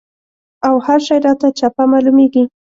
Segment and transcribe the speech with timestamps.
[0.67, 2.43] او هر شی راته چپه معلومېږي.